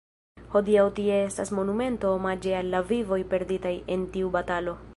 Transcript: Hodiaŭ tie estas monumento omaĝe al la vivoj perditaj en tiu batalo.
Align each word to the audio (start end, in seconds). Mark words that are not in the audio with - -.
Hodiaŭ 0.53 0.85
tie 0.99 1.19
estas 1.25 1.51
monumento 1.57 2.13
omaĝe 2.19 2.55
al 2.61 2.73
la 2.77 2.81
vivoj 2.93 3.21
perditaj 3.35 3.75
en 3.97 4.07
tiu 4.17 4.33
batalo. 4.39 4.75